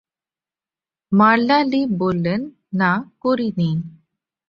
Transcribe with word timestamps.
মারলা 1.11 1.57
Lee 1.63 1.81
বললেন, 1.99 2.41
না 2.73 2.91
করিনি। 3.19 3.69